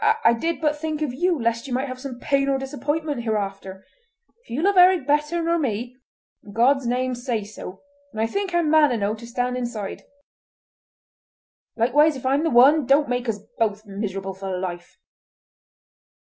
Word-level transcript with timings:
I 0.23 0.33
did 0.33 0.61
but 0.61 0.75
think 0.79 1.03
of 1.03 1.13
you 1.13 1.39
lest 1.39 1.67
you 1.67 1.73
might 1.75 1.87
have 1.87 2.03
pain 2.19 2.49
or 2.49 2.57
disappointment 2.57 3.21
hereafter. 3.21 3.85
If 4.43 4.49
you 4.49 4.63
love 4.63 4.75
Eric 4.75 5.05
better 5.05 5.43
nor 5.43 5.59
me, 5.59 5.95
in 6.43 6.53
God's 6.53 6.87
name 6.87 7.13
say 7.13 7.43
so, 7.43 7.83
and 8.11 8.19
I 8.19 8.25
think 8.25 8.51
I'm 8.51 8.67
man 8.71 8.91
enow 8.91 9.13
to 9.13 9.27
stand 9.27 9.57
aside. 9.57 10.01
Likewise, 11.75 12.15
if 12.15 12.25
I'm 12.25 12.41
the 12.41 12.49
one, 12.49 12.87
don't 12.87 13.09
make 13.09 13.29
us 13.29 13.41
both 13.59 13.85
miserable 13.85 14.33
for 14.33 14.57
life!" 14.57 14.97